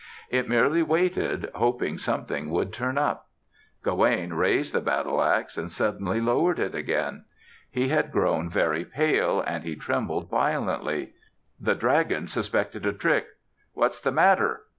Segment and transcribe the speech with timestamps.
[0.31, 3.27] It merely waited, hoping something would turn up.
[3.83, 7.25] Gawaine raised the battle ax and suddenly lowered it again.
[7.69, 11.13] He had grown very pale and he trembled violently.
[11.59, 13.27] The dragon suspected a trick.
[13.75, 14.63] "What's the matter?"